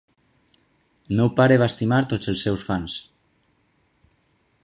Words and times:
El 1.09 1.19
meu 1.19 1.29
pare 1.39 1.59
va 1.65 1.67
estimar 1.73 2.01
tots 2.15 2.31
els 2.33 2.47
seus 2.47 2.65
fans. 2.69 2.95